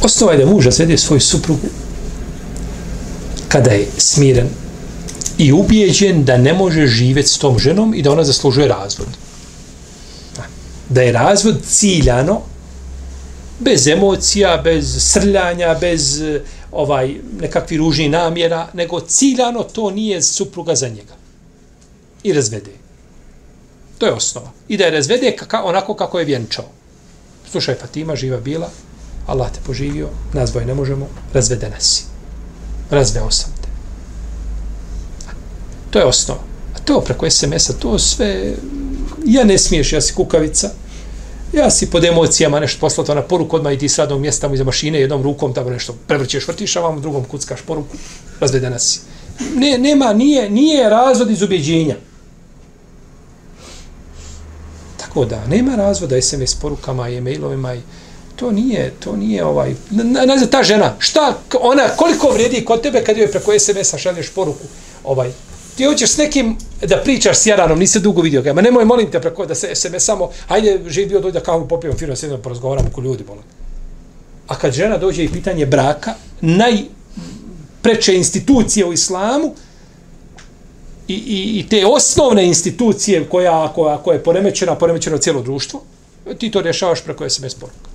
[0.01, 1.67] Osnova je da muž razvede svoju suprugu
[3.47, 4.49] kada je smiren
[5.43, 9.07] i ubijeđen da ne može živjeti s tom ženom i da ona zaslužuje razvod.
[10.89, 12.41] Da je razvod ciljano,
[13.59, 16.41] bez emocija, bez srljanja, bez eh,
[16.71, 21.13] ovaj nekakvi ružni namjera, nego ciljano to nije supruga za njega.
[22.23, 22.71] I razvede.
[23.97, 24.51] To je osnova.
[24.67, 26.65] I da je razvede kaka, onako kako je vjenčao.
[27.51, 28.69] Slušaj, Fatima, živa bila,
[29.27, 32.03] Allah te poživio, nas dvoje ne možemo, razvedena si.
[32.89, 33.52] Razveo sam.
[35.93, 36.39] To je osnova.
[36.75, 38.53] A to preko SMS-a, to sve,
[39.25, 40.69] ja ne smiješ, ja si kukavica,
[41.53, 44.49] ja si pod emocijama nešto poslao to na poruku, odmah i ti s radnog mjesta
[44.53, 47.97] iza mašine, jednom rukom tamo nešto prevrćeš, vrtiš, a vam drugom kuckaš poruku,
[48.39, 48.99] razvedena si.
[49.55, 51.95] Ne, nema, nije, nije razvod iz ubjeđenja.
[54.97, 57.81] Tako da, nema razvoda SMS porukama i e-mailovima i
[58.35, 59.75] to nije, to nije ovaj,
[60.27, 64.29] ne znam, ta žena, šta, ona, koliko vredi kod tebe kad joj preko SMS-a šalješ
[64.29, 64.65] poruku,
[65.03, 65.31] ovaj,
[65.75, 66.57] ti hoćeš s nekim
[66.87, 69.75] da pričaš s Jaranom, nisi dugo vidio ga, ma nemoj, molim te, preko da se
[69.75, 73.43] SMS samo, ajde, živ bio, dođe da kao popijemo firma, sjedemo, porazgovaramo ko ljudi, bolam.
[74.47, 79.55] A kad žena dođe i pitanje braka, najpreče institucije u islamu,
[81.07, 85.81] i, i, i te osnovne institucije koja, koja, koja je poremećena, poremećeno cijelo društvo,
[86.39, 87.89] ti to rješavaš preko SMS poruka.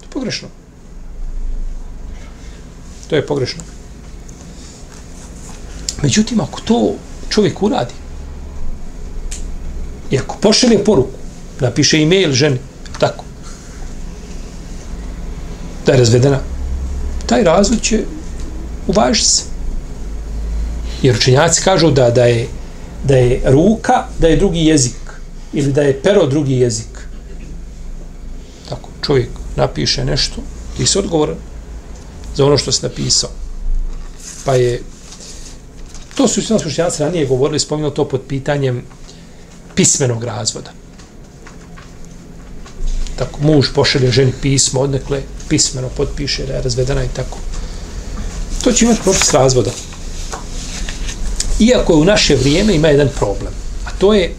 [0.00, 0.48] To je pogrešno.
[3.08, 3.62] To je pogrešno.
[6.04, 6.94] Međutim, ako to
[7.28, 7.94] čovjek uradi,
[10.10, 11.18] i ako pošelje poruku,
[11.60, 12.58] napiše e-mail ženi,
[12.98, 13.24] tako,
[15.86, 16.40] da je razvedena,
[17.26, 18.04] taj razvod će
[18.86, 19.42] uvažiti se.
[21.02, 22.48] Jer učenjaci kažu da, da, je,
[23.04, 25.00] da je ruka, da je drugi jezik.
[25.52, 27.08] Ili da je pero drugi jezik.
[28.68, 30.42] Tako, čovjek napiše nešto,
[30.76, 31.36] ti se odgovoran
[32.36, 33.30] za ono što se napisao.
[34.44, 34.82] Pa je,
[36.14, 38.82] to su islamski učenjaci ranije govorili, spominjali to pod pitanjem
[39.74, 40.70] pismenog razvoda.
[43.16, 47.38] Tako, muž pošalje ženi pismo, odnekle pismeno potpiše da je razvedena i tako.
[48.64, 49.70] To će imati propis razvoda.
[51.60, 53.52] Iako je u naše vrijeme ima jedan problem.
[53.86, 54.34] A to je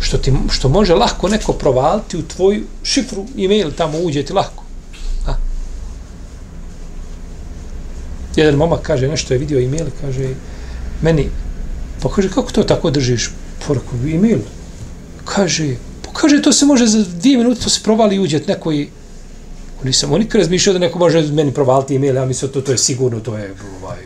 [0.00, 4.64] što, ti, što može lahko neko provaliti u tvoju šifru, e-mail, tamo uđe ti lahko.
[5.26, 5.34] A?
[8.36, 10.34] Jedan momak kaže nešto je vidio e-mail, kaže
[11.02, 11.28] meni,
[12.02, 13.30] pa kaže kako to tako držiš
[13.66, 14.38] poruku e-mail?
[15.24, 18.72] Kaže, pa kaže to se može za dvije minute, to se provali i uđe neko
[18.72, 18.88] i
[19.84, 22.78] nisam on nikad razmišljao da neko može meni provaliti e-mail, ja mislim to, to je
[22.78, 23.98] sigurno, to je ovaj,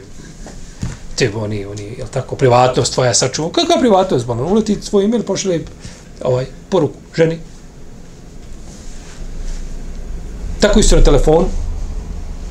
[1.17, 3.51] te oni, oni, je tako, privatnost tvoja sačuva.
[3.53, 5.65] Kakva privatnost, bono, uleti svoj email, pošli
[6.23, 7.39] ovaj, poruku ženi.
[10.61, 11.45] Tako isto na telefon,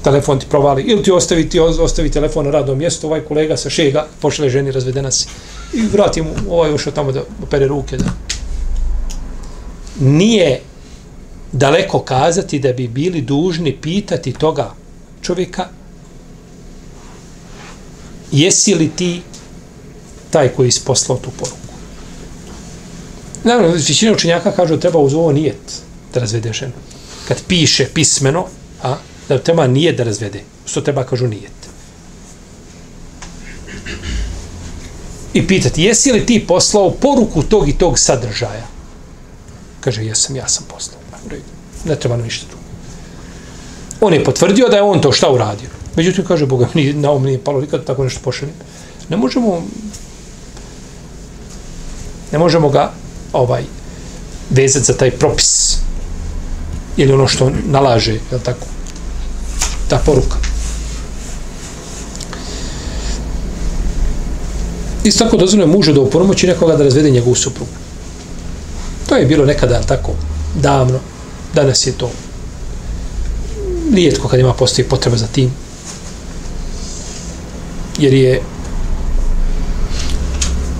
[0.05, 3.69] telefon ti provali, ili ti ostavi, ti ostavi telefon na radnom mjestu, ovaj kolega sa
[3.69, 5.27] šega, pošle ženi, razvedena si.
[5.73, 8.11] I vrati mu, ovaj ušao tamo da opere ruke, da.
[9.99, 10.61] Nije
[11.51, 14.73] daleko kazati da bi bili dužni pitati toga
[15.21, 15.67] čovjeka
[18.31, 19.21] jesi li ti
[20.29, 21.57] taj koji je isposlao tu poruku.
[23.43, 25.81] Naravno, većina učenjaka kažu treba uz ovo nijet
[26.13, 26.73] da razvede ženu.
[27.27, 28.45] Kad piše pismeno,
[28.83, 28.95] a,
[29.29, 30.43] da treba nije da razvede.
[30.65, 31.51] Što treba kažu nijet.
[35.33, 38.67] I pitati, jesi li ti poslao poruku tog i tog sadržaja?
[39.79, 40.99] Kaže, jesam, ja sam poslao.
[41.85, 42.63] Ne treba nam ništa drugo.
[44.01, 45.69] On je potvrdio da je on to šta uradio.
[45.95, 48.55] Međutim, kaže Boga, ni, na ovom nije palo nikad tako nešto pošaljem.
[49.09, 49.63] Ne možemo
[52.31, 52.91] ne možemo ga
[53.33, 53.63] ovaj
[54.49, 55.77] vezati za taj propis
[56.97, 58.65] ili ono što nalaže, je tako?
[59.87, 60.37] Ta poruka.
[65.03, 67.71] Isto tako dozvoljeno mužu da upomoći nekoga da razvede njegovu suprugu.
[69.09, 70.11] To je bilo nekada, tako,
[70.61, 70.99] davno.
[71.53, 72.11] Danas je to
[73.93, 75.51] rijetko kad ima postoji potreba za tim
[77.99, 78.41] jer je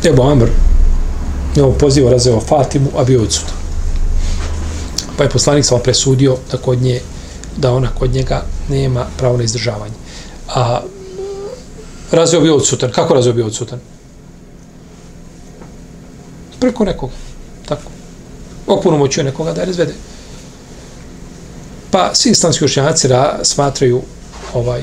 [0.04, 0.50] Ebu Amr
[1.56, 3.46] njemu pozivo razveo Fatimu, a bio odsud.
[5.18, 7.02] Pa je poslanik sam presudio da kod nje
[7.58, 9.94] da ona kod njega nema pravo na izdržavanje.
[10.48, 10.82] A
[12.12, 12.92] razveo bio odsutan.
[12.92, 13.80] Kako razveo bio odsutan?
[16.60, 17.14] Preko nekoga.
[17.66, 17.92] Tako.
[18.68, 19.94] Okuno moćuje nekoga da je razvede.
[21.92, 23.08] Pa svi islamski učenjaci
[23.44, 24.02] smatraju
[24.54, 24.82] ovaj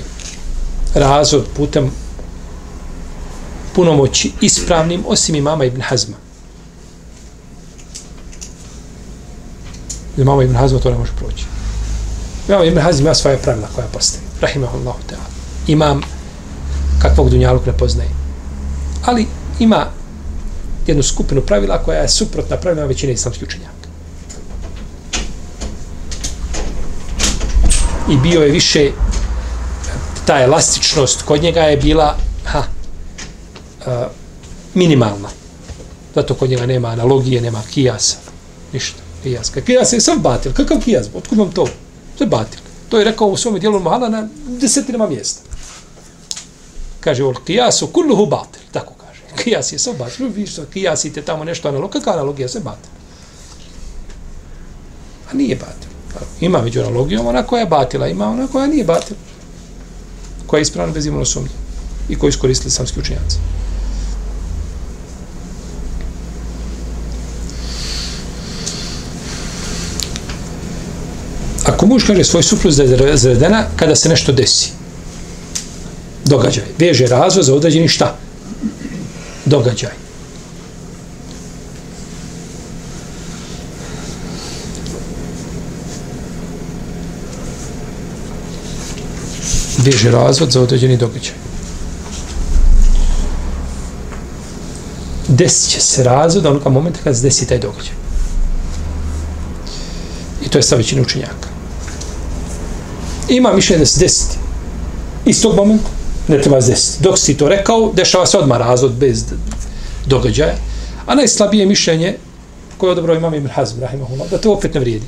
[0.94, 1.90] razvod putem
[3.74, 6.16] punomoći ispravnim osim imama Ibn Hazma.
[10.16, 11.51] Imama Ibn Hazma to ne može proći.
[12.52, 14.22] Imam Ibn Hazm ima svoje pravila koja postaje.
[14.40, 15.26] Rahimahullahu ta'ala.
[15.66, 16.00] Imam
[17.02, 18.10] kakvog dunjaluk ne poznaje.
[19.04, 19.26] Ali
[19.58, 19.86] ima
[20.86, 23.72] jednu skupinu pravila koja je suprotna pravilama većine islamskih učenjaka.
[28.10, 28.90] I bio je više
[30.26, 32.62] ta elastičnost kod njega je bila ha,
[34.74, 35.28] minimalna.
[36.14, 38.16] Zato kod njega nema analogije, nema kijasa.
[38.72, 38.98] Ništa.
[39.22, 39.52] Kijas.
[39.66, 40.52] Kijas je sam batil.
[40.52, 41.06] Kakav kijas?
[41.14, 41.66] Otkud vam to?
[42.22, 42.60] To je batil.
[42.88, 45.40] To je rekao u svom dijelu Mahala na desetinama mjesta.
[47.00, 48.62] Kaže, ol kijasu kulluhu batil.
[48.72, 49.20] Tako kaže.
[49.42, 50.28] Kijas je sam batil.
[50.28, 51.90] Vi što kijasite tamo nešto analog.
[51.90, 52.90] Kakva analogija se batil?
[55.30, 55.90] A nije batil.
[56.40, 58.08] Ima među analogijom ona koja je batila.
[58.08, 59.18] Ima ona koja nije batila.
[60.46, 61.50] Koja je ispravna bez imano sumnje.
[62.08, 63.36] I koju iskoristili samski učenjaci.
[71.82, 74.70] Ako muž kaže svoj supruz da je razvedena kada se nešto desi,
[76.24, 78.16] događaj, veže razvod za određeni šta?
[79.44, 79.90] Događaj.
[89.78, 91.34] Veže razvod za određeni događaj.
[95.28, 97.94] Desit će se razvod onoga momenta kada se desi taj događaj.
[100.46, 101.51] I to je sa većine učenjaka.
[103.28, 104.36] Ima mišljenje da se desiti.
[105.24, 105.88] Iz tog momenta
[106.28, 107.02] ne treba se desiti.
[107.02, 109.24] Dok si to rekao, dešava se odmah razvod bez
[110.06, 110.54] događaja.
[111.06, 112.16] A najslabije mišljenje
[112.78, 115.06] koje je odobro imam Ibn Hazm, rahimahullah, da to opet ne vrijedi.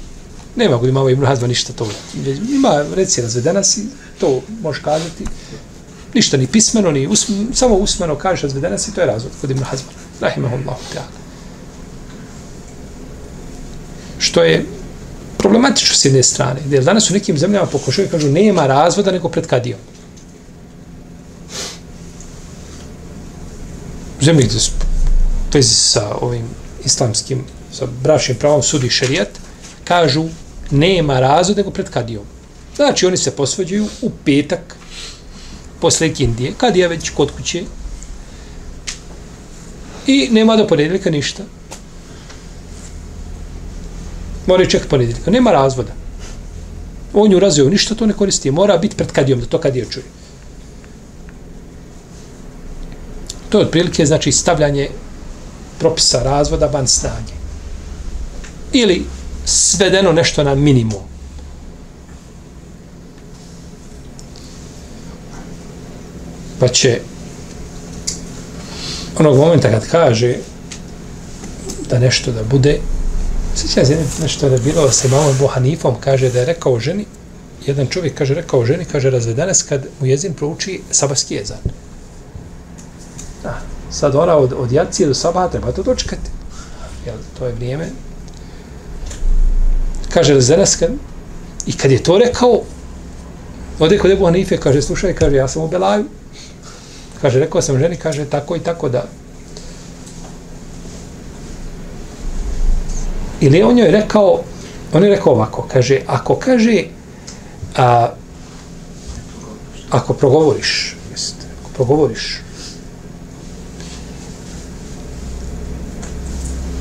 [0.56, 1.88] Nema kod imamo Ibn Hazma ništa to.
[2.50, 3.86] Ima, reci, razvedena si,
[4.20, 5.24] to možeš kazati.
[6.14, 9.62] Ništa, ni pismeno, ni usmeno, samo usmeno kažeš razvedena si, to je razvod kod Ibn
[9.62, 9.88] Hazma,
[10.20, 10.76] rahimahullah.
[14.18, 14.66] Što je
[15.44, 16.60] problematično s jedne strane.
[16.70, 19.80] Jer danas u nekim zemljama pokušaju kažu nema razvoda nego pred kadijom.
[24.20, 24.60] Zemlji gdje
[25.52, 26.46] vezi sa ovim
[26.84, 29.28] islamskim, sa bračnim pravom sudi šerijat,
[29.84, 30.24] kažu
[30.70, 32.24] nema razvoda nego pred kadijom.
[32.76, 34.76] Znači oni se posvađaju u petak
[35.80, 37.64] posle kindije, kad je već kod kuće
[40.06, 41.42] i nema do ponedjeljka ništa
[44.46, 45.30] moraju čekati ponedjeljka.
[45.30, 45.92] Nema razvoda.
[47.12, 48.50] On ju razvio, ništa to ne koristi.
[48.50, 50.04] Mora biti pred kadijom, da to kadija čuje.
[53.48, 54.88] To je otprilike, znači, stavljanje
[55.78, 57.32] propisa razvoda van snage.
[58.72, 59.04] Ili
[59.44, 61.02] svedeno nešto na minimum.
[66.58, 67.00] Pa će
[69.18, 70.36] onog momenta kad kaže
[71.90, 72.78] da nešto da bude
[73.56, 77.06] Sjećam se nešto da je bilo sa imamom Bohanifom, Hanifom, kaže da je rekao ženi,
[77.66, 81.58] jedan čovjek kaže, rekao ženi, kaže, razvedenes kad mu jezin prouči sabahski jezan.
[83.42, 86.30] Da, sad ona od, od jacije do sabaha treba to dočekati.
[87.06, 87.88] Jel, to je vrijeme.
[90.12, 90.90] Kaže, razvedenes kad,
[91.66, 92.62] i kad je to rekao,
[93.78, 96.04] ode kod Ebu Hanife, kaže, slušaj, kaže, ja sam u Belaju.
[97.22, 99.04] Kaže, rekao sam ženi, kaže, tako i tako da,
[103.44, 104.40] Ili on joj rekao,
[104.92, 106.84] on je rekao ovako, kaže, ako kaže,
[107.76, 108.08] a,
[109.90, 112.40] ako progovoriš, jest, ako progovoriš,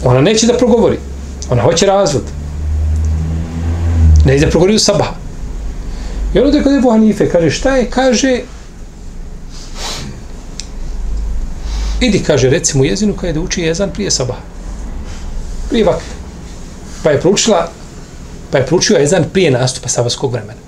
[0.03, 0.99] ona neće da progovori,
[1.49, 2.24] ona hoće razvod.
[4.26, 5.16] Ne ide da progovori u sabaha.
[6.34, 8.41] I ono da kod Ebu Hanife, kaže, šta je, kaže,
[12.01, 14.41] idi, kaže, recimo jezinu, kada je da uči jezan prije sabaha.
[15.70, 16.22] Prije vakre
[17.04, 17.70] pa je proučila
[18.54, 20.60] pa je proučio ezan prije nastupa sabarskog vremena.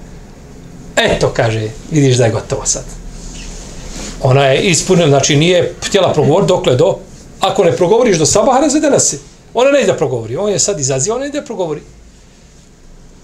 [0.95, 2.83] Eto, kaže, vidiš da je gotovo sad.
[4.21, 6.97] Ona je ispunila, znači nije htjela progovoriti dokle do,
[7.39, 9.19] ako ne progovoriš do sabaha, razvedena se.
[9.53, 11.81] Ona ne ide da progovori, on je sad izaziva, ona ide da progovori.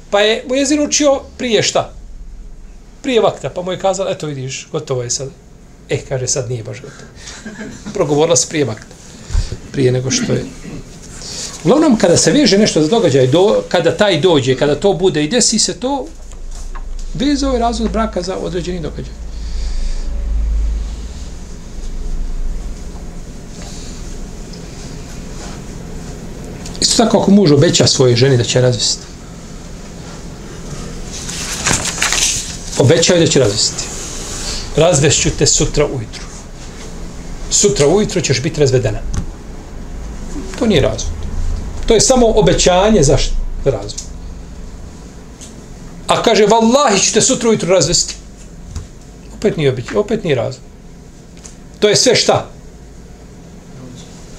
[0.10, 1.94] Pa je mu jezin učio prije šta?
[3.02, 5.30] Prije vakta, pa mu je kazala, eto vidiš, gotovo je sad.
[5.90, 7.10] E, kaže, sad nije baš gotovo.
[7.94, 8.96] Progovorila se prije vakta.
[9.72, 10.46] Prije nego što je
[11.64, 15.28] Uglavnom, kada se veže nešto za događaj, do, kada taj dođe, kada to bude i
[15.28, 16.06] desi se to,
[17.14, 19.14] vezao je ovaj razvod braka za određeni događaj.
[26.82, 29.06] Isto tako ako muž obeća svoje ženi da će razvesti.
[32.80, 33.84] Obećaju da će razvesti.
[34.76, 36.26] Razvešću te sutra ujutru.
[37.50, 39.00] Sutra ujutru ćeš biti razvedena.
[40.60, 41.21] To nije razvod.
[41.92, 43.18] To je samo obećanje za
[43.66, 44.04] razvod.
[46.08, 48.16] A kaže, vallahi ćete sutra ujutru razvesti.
[49.38, 50.64] Opet nije obećanje, opet nije razvod.
[51.80, 52.48] To je sve šta?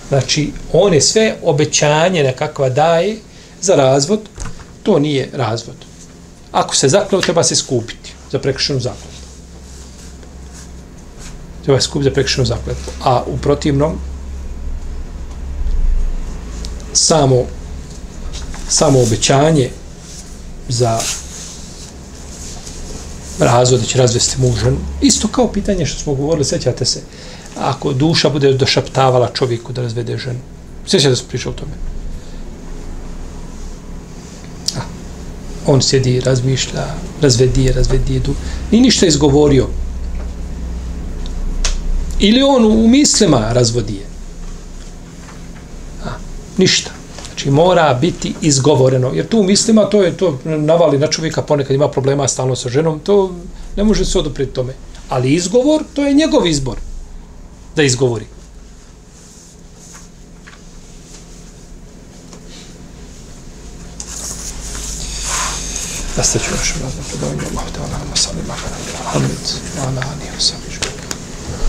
[0.08, 3.16] Znači, on je sve obećanje nekakva daje
[3.60, 4.20] za razvod,
[4.82, 5.76] to nije razvod.
[6.52, 9.28] Ako se zakleo, treba se skupiti za prekršenu zakletvu.
[11.64, 12.92] Treba se skupiti za prekršenu zakletvu.
[13.04, 14.00] A u protivnom,
[17.02, 17.46] samo
[18.68, 19.70] samo obećanje
[20.68, 20.98] za
[23.38, 24.76] razvod da će razvesti mužen.
[25.00, 27.00] Isto kao pitanje što smo govorili, sećate se,
[27.58, 30.38] ako duša bude došaptavala čovjeku da razvede ženu.
[30.86, 31.72] Sjećate da smo pričali o tome?
[34.76, 34.80] A,
[35.66, 36.86] on sjedi, razmišlja,
[37.20, 38.34] razvedi razvedi du.
[38.70, 39.68] Ni ništa izgovorio.
[42.20, 43.52] Ili on u mislima
[46.62, 46.90] ništa.
[47.26, 49.10] Znači mora biti izgovoreno.
[49.14, 53.00] Jer tu mislima to je to navali na čovjeka ponekad ima problema stalno sa ženom,
[53.00, 53.34] to
[53.76, 54.74] ne može se odupriti tome.
[55.08, 56.76] Ali izgovor, to je njegov izbor
[57.76, 58.26] da izgovori.
[66.16, 69.46] Nastaću još vrata, da imamo te onama salima, da imamo hamid,
[69.88, 70.81] ona da u samižu.